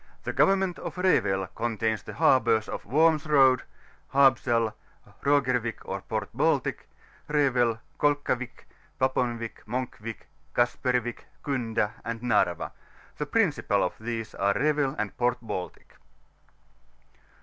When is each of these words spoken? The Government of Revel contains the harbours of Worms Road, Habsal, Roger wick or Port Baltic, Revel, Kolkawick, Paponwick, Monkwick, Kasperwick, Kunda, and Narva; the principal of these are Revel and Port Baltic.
The 0.23 0.33
Government 0.33 0.79
of 0.79 0.97
Revel 0.97 1.45
contains 1.53 2.01
the 2.01 2.15
harbours 2.15 2.67
of 2.67 2.85
Worms 2.87 3.27
Road, 3.27 3.61
Habsal, 4.15 4.73
Roger 5.23 5.59
wick 5.59 5.81
or 5.87 6.01
Port 6.01 6.29
Baltic, 6.33 6.89
Revel, 7.27 7.77
Kolkawick, 7.99 8.65
Paponwick, 8.99 9.63
Monkwick, 9.67 10.25
Kasperwick, 10.55 11.25
Kunda, 11.43 11.91
and 12.03 12.23
Narva; 12.23 12.71
the 13.19 13.27
principal 13.27 13.83
of 13.83 13.93
these 13.99 14.33
are 14.33 14.55
Revel 14.55 14.95
and 14.97 15.15
Port 15.17 15.37
Baltic. 15.39 15.95